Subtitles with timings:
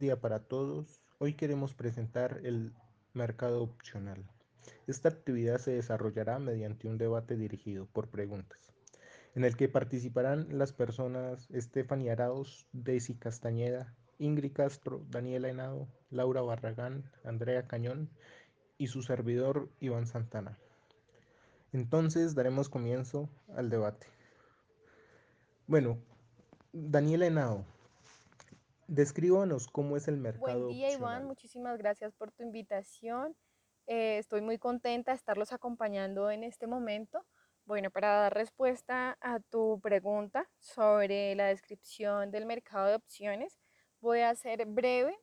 [0.00, 1.02] día para todos.
[1.18, 2.72] Hoy queremos presentar el
[3.12, 4.24] mercado opcional.
[4.86, 8.72] Esta actividad se desarrollará mediante un debate dirigido por preguntas,
[9.34, 16.40] en el que participarán las personas Stephanie Arauz, Daisy Castañeda, Ingrid Castro, Daniela Henao, Laura
[16.40, 18.08] Barragán, Andrea Cañón
[18.78, 20.58] y su servidor Iván Santana.
[21.74, 24.06] Entonces daremos comienzo al debate.
[25.66, 25.98] Bueno,
[26.72, 27.66] Daniela Henao,
[28.90, 30.64] descríbanos cómo es el mercado.
[30.64, 31.12] Buen día opcional.
[31.12, 33.36] Iván, muchísimas gracias por tu invitación.
[33.86, 37.24] Eh, estoy muy contenta de estarlos acompañando en este momento.
[37.64, 43.60] Bueno, para dar respuesta a tu pregunta sobre la descripción del mercado de opciones,
[44.00, 45.16] voy a ser breve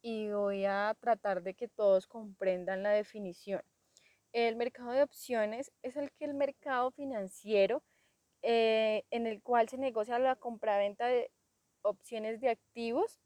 [0.00, 3.62] y voy a tratar de que todos comprendan la definición.
[4.32, 7.84] El mercado de opciones es el que el mercado financiero
[8.42, 11.30] eh, en el cual se negocia la compraventa de
[11.82, 13.20] opciones de activos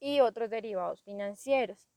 [0.00, 1.88] y otros derivados financieros,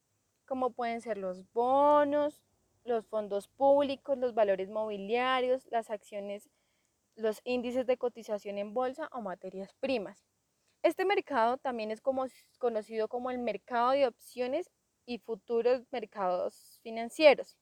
[0.46, 2.44] como pueden ser los bonos,
[2.84, 6.50] los fondos públicos, los valores mobiliarios, las acciones,
[7.16, 10.24] los índices de cotización en bolsa o materias primas.
[10.84, 12.02] Este mercado también es
[12.60, 14.70] conocido como el mercado de opciones
[15.08, 17.58] y futuros mercados financieros.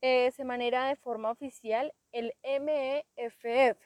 [0.00, 3.78] Eh, se maneja de forma oficial el MEFF.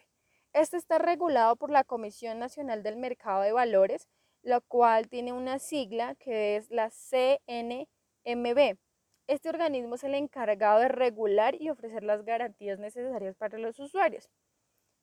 [0.55, 4.07] Este está regulado por la Comisión Nacional del Mercado de Valores,
[4.43, 8.77] la cual tiene una sigla que es la CNMB.
[9.27, 14.31] Este organismo es el encargado de regular y ofrecer las garantías necesarias para los usuarios.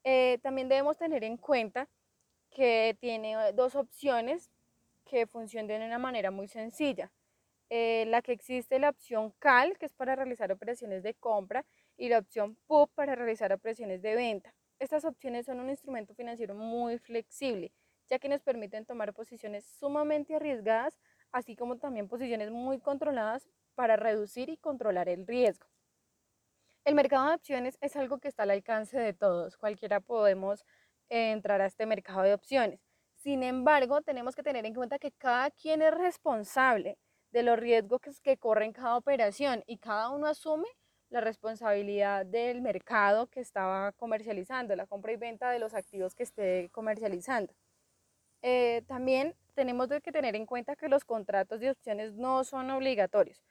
[0.06, 1.90] Eh, también debemos tener en cuenta
[2.50, 4.50] que tiene dos opciones
[5.04, 7.12] que funcionan de una manera muy sencilla.
[7.70, 11.66] Eh, la que existe la opción CAL, que es para realizar operaciones de compra,
[11.98, 14.54] y la opción PUB para realizar operaciones de venta.
[14.82, 17.72] Estas opciones son un instrumento financiero muy flexible,
[18.10, 20.98] ya que nos permiten tomar posiciones sumamente arriesgadas,
[21.32, 25.68] así como también posiciones muy controladas para reducir y controlar el riesgo.
[26.84, 30.66] El mercado de opciones es algo que está al alcance de todos, cualquiera podemos
[31.10, 32.80] entrar a este mercado de opciones.
[33.18, 36.98] Sin embargo, tenemos que tener en cuenta que cada quien es responsable
[37.30, 40.68] de los riesgos que, que corre en cada operación y cada uno asume
[41.12, 46.24] la responsabilidad del mercado que estaba comercializando, la compra y venta de los activos que
[46.24, 47.54] esté comercializando.
[48.42, 53.44] Eh, también tenemos que tener en cuenta que los contratos de opciones no son obligatorios.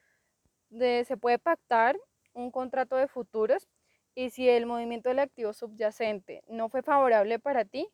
[0.70, 1.96] se puede pactar
[2.32, 3.68] un contrato de futuros
[4.14, 7.88] y si el movimiento del activo subyacente no fue favorable para ti,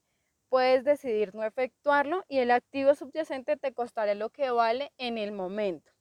[0.49, 5.33] puedes decidir no efectuarlo y el activo subyacente te costará lo que vale en el
[5.33, 5.93] momento.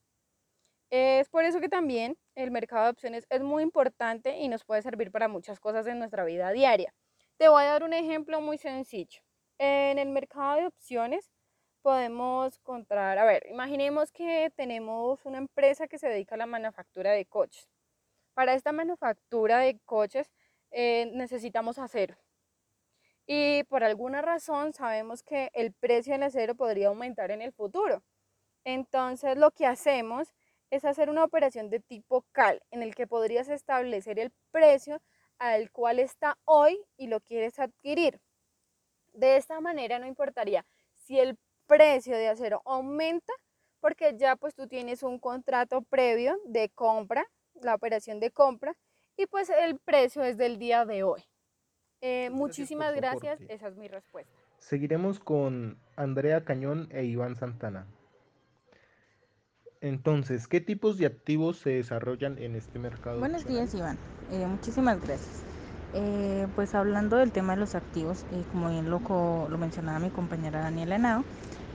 [0.89, 4.81] Es por eso que también el mercado de opciones es muy importante y nos puede
[4.81, 6.93] servir para muchas cosas en nuestra vida diaria.
[7.37, 9.21] Te voy a dar un ejemplo muy sencillo.
[9.57, 11.31] En el mercado de opciones
[11.81, 17.11] podemos encontrar, a ver, imaginemos que tenemos una empresa que se dedica a la manufactura
[17.11, 17.69] de coches.
[18.33, 20.31] Para esta manufactura de coches
[20.71, 22.17] eh, necesitamos acero.
[23.27, 28.03] Y por alguna razón sabemos que el precio del acero podría aumentar en el futuro.
[28.65, 30.33] Entonces lo que hacemos
[30.75, 35.01] es hacer una operación de tipo CAL, en el que podrías establecer el precio
[35.39, 38.21] al cual está hoy y lo quieres adquirir.
[39.13, 41.37] De esta manera no importaría si el
[41.67, 43.33] precio de acero aumenta,
[43.79, 47.25] porque ya pues tú tienes un contrato previo de compra,
[47.61, 48.75] la operación de compra,
[49.17, 51.23] y pues el precio es del día de hoy.
[52.01, 54.31] Eh, muchísimas gracias, esa es mi respuesta.
[54.57, 57.87] Seguiremos con Andrea Cañón e Iván Santana.
[59.81, 63.19] Entonces, ¿qué tipos de activos se desarrollan en este mercado?
[63.19, 63.97] Buenos días, Iván.
[64.31, 65.43] Eh, muchísimas gracias.
[65.93, 68.99] Eh, pues hablando del tema de los activos, eh, como bien lo,
[69.49, 71.23] lo, mencionaba mi compañera Daniela Henao,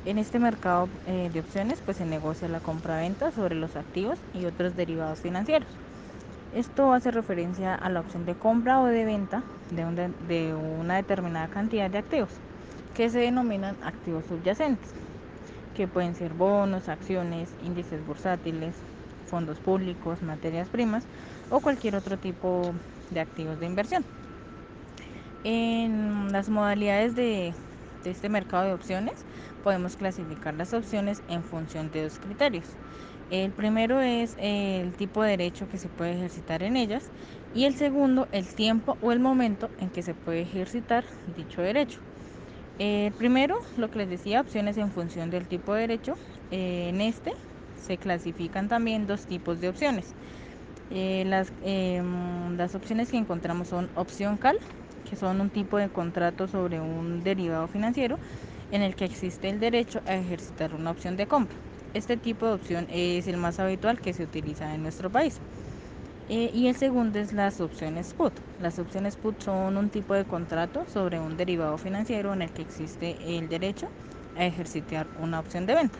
[0.05, 4.75] en este mercado de opciones pues se negocia la compra-venta sobre los activos y otros
[4.75, 5.69] derivados financieros.
[6.55, 10.55] Esto hace referencia a la opción de compra o de venta de, un de, de
[10.55, 12.31] una determinada cantidad de activos,
[12.95, 14.95] que se denominan activos subyacentes
[15.75, 18.77] que pueden ser bonos, acciones, índices bursátiles,
[19.27, 21.07] fondos públicos, materias primas
[21.51, 22.75] o cualquier otro tipo
[23.11, 24.05] de activos de inversión.
[25.43, 27.55] En las modalidades de,
[28.05, 29.25] este mercado de opciones
[29.63, 32.67] podemos clasificar las opciones en función de dos criterios.
[33.31, 37.11] El primero es el tipo de derecho que se puede ejercitar en ellas
[37.55, 41.05] y el segundo el tiempo o el momento en que se puede ejercitar
[41.37, 42.10] dicho derecho.
[42.83, 46.15] Eh, primero, lo que les decía, opciones en función del tipo de derecho.
[46.51, 47.31] Eh, en este
[47.77, 50.15] se clasifican también dos tipos de opciones.
[50.89, 54.57] Eh, las, em, las opciones que encontramos son opción CAL,
[55.05, 58.19] que son un tipo de contrato sobre un derivado financiero
[58.71, 61.59] en el que existe el derecho a ejercitar una opción de compra.
[61.93, 65.43] este tipo de opción es el más habitual que se utiliza en nuestro país.
[66.33, 68.33] Eh, y el segundo es las opciones put.
[68.61, 72.63] Las opciones put son un tipo de contrato sobre un derivado financiero en el que
[72.63, 73.89] existe el derecho
[74.37, 75.99] a ejercitar una opción de venta.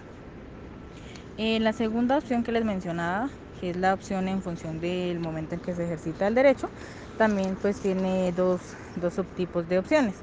[1.37, 3.29] Eh, la segunda opción que les mencionaba,
[3.61, 6.71] que es la opción en función del momento en que se ejercita el derecho,
[7.19, 8.61] también pues tiene dos,
[8.95, 10.15] dos subtipos de opciones.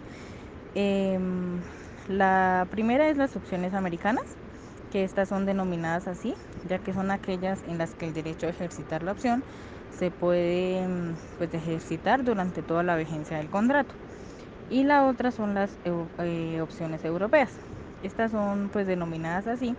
[0.74, 1.60] Em,
[2.08, 4.24] la primera es las opciones americanas,
[4.90, 6.34] que estas son denominadas así,
[6.64, 9.44] ya que son aquellas en las que el derecho a ejercitar la opción
[9.98, 13.94] se puede mm, pues, ejercitar durante toda la vigencia del contrato.
[14.70, 15.72] Y la otra son las
[16.20, 17.52] eh, opciones europeas.
[18.04, 19.76] Estas son pues denominadas así,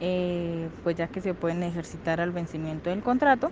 [0.00, 3.50] eh, pues ya que se pueden ejercitar al vencimiento del contrato.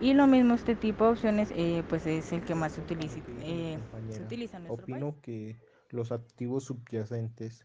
[0.00, 3.14] Y lo mismo este tipo de opciones eh, pues es el que más se utiliza,
[3.14, 5.56] se utiliza en nuestro Opino que
[5.90, 7.64] los activos subyacentes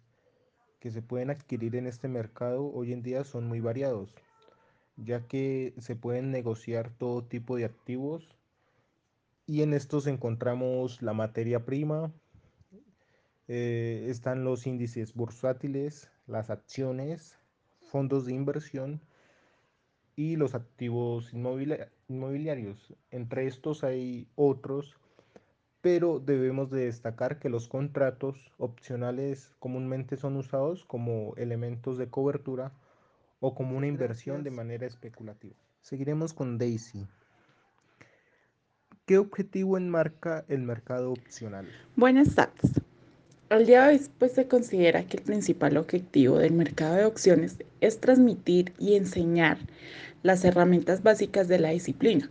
[0.80, 4.13] que se pueden adquirir en este mercado hoy en día son muy variados
[5.04, 8.36] ya que se pueden negociar todo tipo de activos
[9.46, 12.12] y en estos encontramos la materia prima,
[13.48, 17.36] eh, están los índices bursátiles, las acciones,
[17.90, 19.01] fondos de inversión
[20.16, 22.94] y los activos inmobiliarios.
[23.10, 25.00] Entre estos hay otros,
[25.81, 32.72] pero debemos de destacar que los contratos opcionales comúnmente son usados como elementos de cobertura
[33.39, 35.56] o como una inversión de manera especulativa.
[35.81, 37.07] Seguiremos con Daisy.
[39.06, 41.68] ¿Qué objetivo enmarca el mercado opcional?
[41.95, 42.81] Buenas tardes.
[43.50, 47.57] Al día de hoy pues, se considera que el principal objetivo del mercado de opciones
[47.81, 49.57] es transmitir y enseñar
[50.21, 52.30] las herramientas básicas de la disciplina,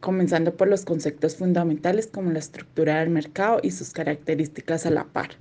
[0.00, 5.04] comenzando por los conceptos fundamentales como la estructura del mercado y sus características a la
[5.04, 5.32] par,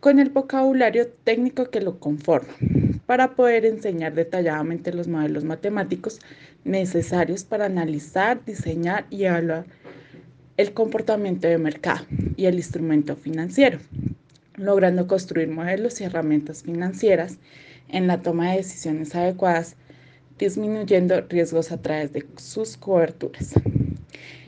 [0.00, 2.54] con el vocabulario técnico que lo conforma
[3.12, 6.18] para poder enseñar detalladamente los modelos matemáticos
[6.64, 9.66] necesarios para analizar, diseñar y evaluar
[10.56, 12.06] el comportamiento de mercado
[12.38, 13.80] y el instrumento financiero,
[14.56, 17.36] logrando construir modelos y herramientas financieras
[17.90, 19.76] en la toma de decisiones adecuadas,
[20.38, 23.52] disminuyendo riesgos a través de sus coberturas.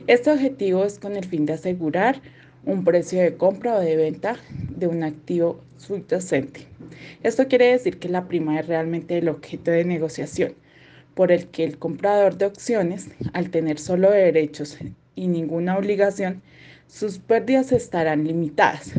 [0.07, 2.19] Este objetivo es con el fin de asegurar
[2.65, 4.37] un precio de compra o de venta
[4.75, 6.74] de un activo subyacente.
[7.23, 10.53] Esto quiere decir que la prima es realmente el objeto de negociación,
[11.13, 14.77] por el que el comprador de opciones, al tener solo derechos
[15.15, 16.41] y ninguna obligación,
[16.87, 18.93] sus pérdidas estarán limitadas.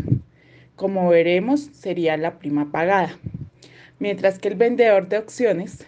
[0.76, 3.18] Como veremos, sería la prima pagada,
[3.98, 5.86] mientras que el vendedor de opciones,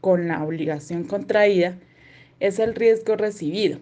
[0.00, 1.76] con la obligación contraída,
[2.40, 3.78] es el riesgo recibido.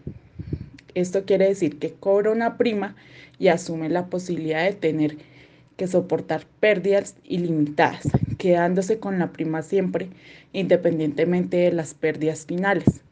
[0.95, 2.97] Esto quiere decir que cobra una prima
[3.39, 5.17] y asume la posibilidad de tener
[5.77, 10.11] que soportar pérdidas ilimitadas, quedándose con la prima siempre,
[10.53, 13.03] independientemente de las pérdidas finales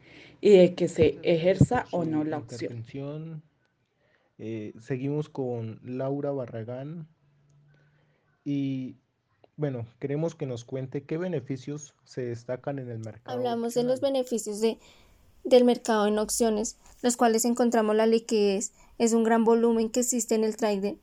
[0.41, 3.43] y de que se ejerza o no la opción.
[4.39, 7.09] Eh, seguimos con Laura Barragán
[8.45, 8.97] y
[9.57, 13.37] bueno, queremos que nos cuente qué beneficios se destacan en el mercado.
[13.37, 14.79] Hablamos de los beneficios de,
[15.45, 20.35] del mercado en opciones, los cuales encontramos la liquidez, es un gran volumen que existe
[20.35, 20.95] en el trading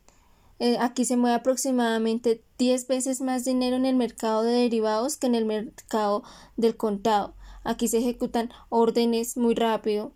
[0.60, 5.28] eh, aquí se mueve aproximadamente 10 veces más dinero en el mercado de derivados que
[5.28, 6.24] en el mercado
[6.58, 7.34] del contado.
[7.64, 10.14] Aquí se ejecutan órdenes muy rápido,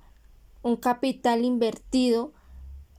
[0.61, 2.33] un capital invertido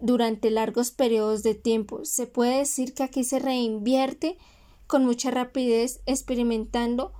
[0.00, 2.04] durante largos periodos de tiempo.
[2.04, 4.38] Se puede decir que aquí se reinvierte
[4.86, 7.12] con mucha rapidez experimentando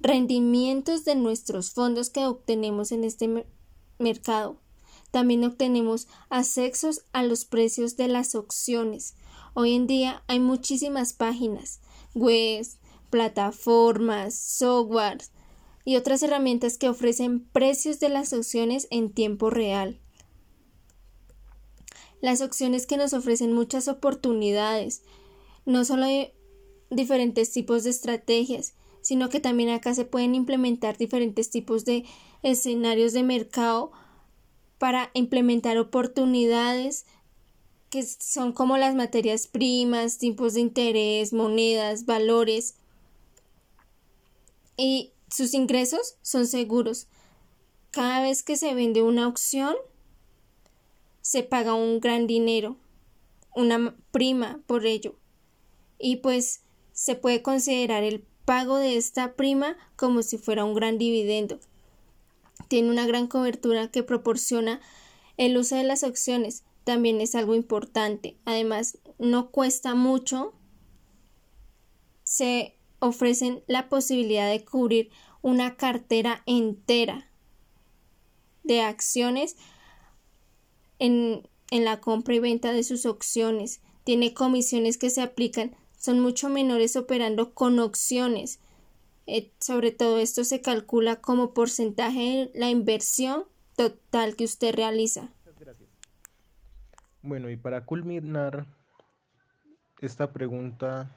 [0.00, 3.46] rendimientos de nuestros fondos que obtenemos en este
[3.98, 4.58] mercado.
[5.12, 9.14] También obtenemos accesos a los precios de las opciones.
[9.54, 11.80] Hoy en día hay muchísimas páginas,
[12.14, 12.78] webs,
[13.10, 15.30] plataformas, softwares
[15.84, 20.00] y otras herramientas que ofrecen precios de las opciones en tiempo real.
[22.22, 25.02] Las opciones que nos ofrecen muchas oportunidades.
[25.66, 26.32] No solo hay
[26.88, 32.04] diferentes tipos de estrategias, sino que también acá se pueden implementar diferentes tipos de
[32.42, 33.92] escenarios de mercado
[34.78, 37.04] para implementar oportunidades
[37.92, 42.76] que son como las materias primas, tipos de interés, monedas, valores.
[44.78, 47.06] Y sus ingresos son seguros.
[47.90, 49.76] Cada vez que se vende una opción,
[51.20, 52.78] se paga un gran dinero,
[53.54, 55.14] una prima por ello.
[55.98, 56.62] Y pues
[56.94, 61.60] se puede considerar el pago de esta prima como si fuera un gran dividendo.
[62.68, 64.80] Tiene una gran cobertura que proporciona
[65.36, 68.36] el uso de las opciones, también es algo importante.
[68.44, 70.54] Además, no cuesta mucho.
[72.24, 75.10] Se ofrecen la posibilidad de cubrir
[75.42, 77.28] una cartera entera
[78.62, 79.56] de acciones
[80.98, 83.80] en, en la compra y venta de sus opciones.
[84.04, 88.60] Tiene comisiones que se aplican, son mucho menores operando con opciones.
[89.26, 93.44] Eh, sobre todo esto se calcula como porcentaje de la inversión
[93.76, 95.32] total que usted realiza.
[97.24, 98.66] Bueno, y para culminar,
[100.00, 101.08] esta pregunta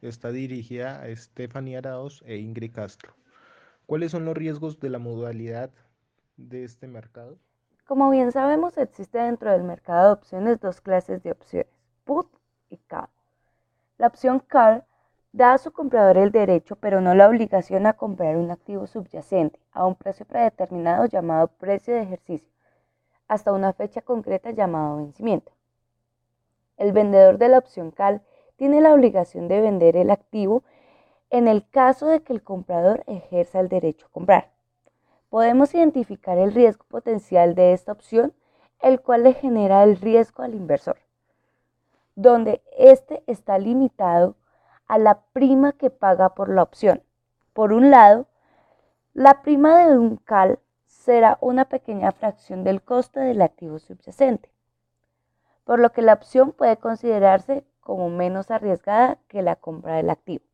[0.00, 3.14] está dirigida a Stephanie Araos e Ingrid Castro.
[3.86, 5.70] ¿Cuáles son los riesgos de la modalidad
[6.36, 7.38] de este mercado?
[7.86, 11.70] Como bien sabemos, existe dentro del mercado de opciones dos clases de opciones,
[12.04, 12.26] put
[12.68, 13.08] y call.
[13.98, 14.82] La opción call
[15.32, 19.60] da a su comprador el derecho, pero no la obligación a comprar un activo subyacente
[19.70, 22.51] a un precio predeterminado llamado precio de ejercicio,
[23.32, 25.52] hasta una fecha concreta llamada vencimiento.
[26.76, 28.20] El vendedor de la opción call
[28.56, 30.62] tiene la obligación de vender el activo
[31.30, 34.50] en el caso de que el comprador ejerza el derecho a comprar.
[35.30, 38.34] Podemos identificar el riesgo potencial de esta opción,
[38.80, 40.98] el cual le genera el riesgo al inversor,
[42.14, 44.36] donde éste está limitado
[44.88, 47.02] a la prima que paga por la opción.
[47.54, 48.26] Por un lado,
[49.14, 50.58] la prima de un CAL
[51.02, 54.50] será una pequeña fracción del coste del activo subyacente,
[55.64, 60.44] por lo que la opción puede considerarse como menos arriesgada que la compra del activo.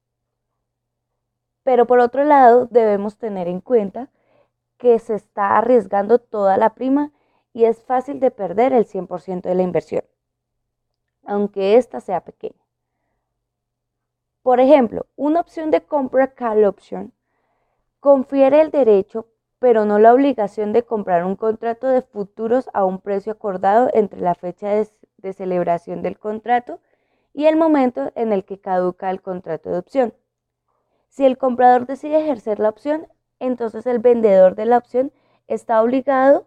[1.65, 4.09] Pero por otro lado, debemos tener en cuenta
[4.79, 7.13] que se está arriesgando toda la prima
[7.53, 10.05] y es fácil de perder el 100% de la inversión,
[11.27, 12.65] aunque ésta sea pequeña.
[14.43, 17.13] Por ejemplo, una opción de compra call option
[18.01, 19.27] confiere el derecho,
[19.59, 24.21] pero no la obligación de comprar un contrato de futuros a un precio acordado entre
[24.21, 26.81] la fecha de, celebración del contrato
[27.35, 30.15] y el momento en el que caduca el contrato de opción.
[31.09, 33.09] Si el comprador decide ejercer la opción,
[33.41, 35.13] entonces el vendedor de la opción
[35.49, 36.47] está obligado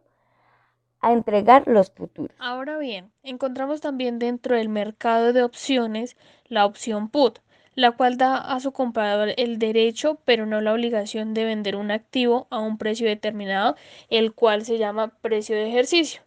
[1.02, 2.36] a entregar los futuros.
[2.40, 6.16] Ahora bien, encontramos también dentro del mercado de opciones
[6.46, 7.40] la opción put,
[7.76, 11.92] la cual da a su comprador el derecho, pero no la obligación de vender un
[11.92, 13.76] activo a un precio determinado,
[14.10, 16.22] el cual se llama precio de ejercicio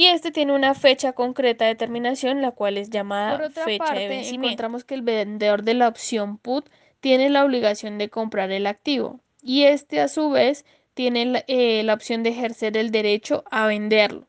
[0.00, 3.84] y este tiene una fecha concreta de terminación, la cual es llamada Por otra fecha
[3.84, 4.46] parte, de vencimiento.
[4.46, 6.70] Encontramos que el vendedor de la opción put
[7.00, 11.82] tiene la obligación de comprar el activo y este a su vez tiene la, eh,
[11.82, 14.26] la opción de ejercer el derecho a venderlo.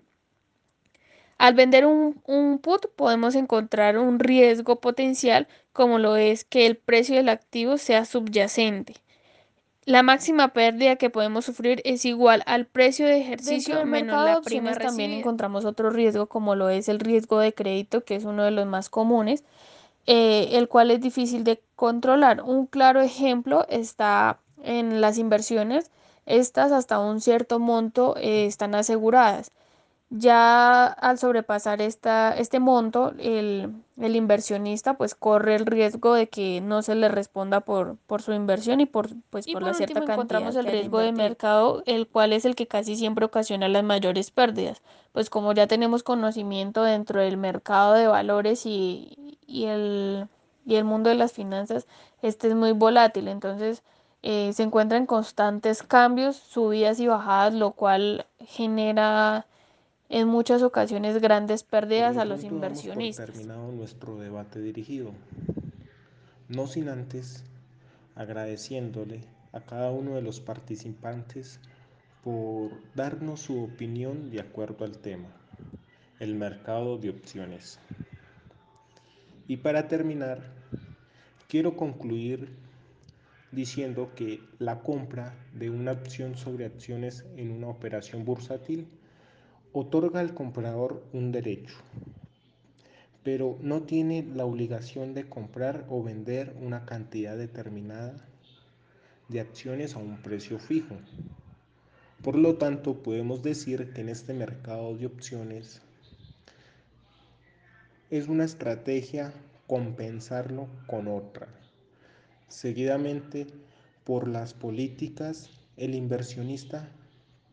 [1.37, 6.77] Al vender un, un, put podemos encontrar un riesgo potencial como lo es que el
[6.77, 8.95] precio del activo sea subyacente.
[9.85, 14.73] La máxima pérdida que podemos sufrir es igual al precio de ejercicio menos la prima
[14.73, 18.51] También encontramos otro riesgo como lo es el riesgo de crédito, que es uno de
[18.51, 19.43] los más comunes,
[20.05, 22.43] eh, el cual es difícil de controlar.
[22.43, 25.89] Un claro ejemplo está en las inversiones.
[26.27, 29.51] Estas hasta un cierto monto eh, están aseguradas.
[30.13, 36.59] Ya al sobrepasar esta, este monto, el, el, inversionista pues corre el riesgo de que
[36.59, 40.15] no se le responda por, por su inversión y por, pues, por, la cierta cantidad.
[40.15, 44.31] encontramos el riesgo de mercado, el cual es el que casi siempre ocasiona las mayores
[44.31, 44.81] pérdidas.
[45.13, 50.27] Pues como ya tenemos conocimiento dentro del mercado de valores y, y, el,
[50.65, 51.87] y el mundo de las finanzas,
[52.21, 53.29] este es muy volátil.
[53.29, 53.81] Entonces
[54.23, 59.45] eh, se encuentran constantes cambios, subidas y bajadas, lo cual genera
[60.11, 63.27] en muchas ocasiones grandes pérdidas a los inversionistas.
[63.27, 65.13] Terminado nuestro debate dirigido,
[66.49, 67.45] no sin antes
[68.15, 69.21] agradeciéndole
[69.53, 71.61] a cada uno de los participantes
[72.25, 75.29] por darnos su opinión de acuerdo al tema,
[76.19, 77.79] el mercado de opciones.
[79.47, 80.41] Y para terminar,
[81.47, 82.49] quiero concluir
[83.53, 88.87] diciendo que la compra de una opción sobre acciones en una operación bursátil
[89.73, 91.75] otorga al comprador un derecho,
[93.23, 98.15] pero no tiene la obligación de comprar o vender una cantidad determinada
[99.29, 100.95] de acciones a un precio fijo.
[102.21, 105.81] Por lo tanto, podemos decir que en este mercado de opciones
[108.09, 109.33] es una estrategia
[109.67, 111.47] compensarlo con otra.
[112.49, 113.47] Seguidamente,
[114.03, 116.91] por las políticas, el inversionista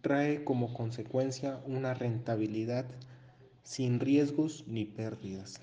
[0.00, 2.87] trae como consecuencia una rentabilidad
[3.62, 5.61] sin riesgos ni pérdidas.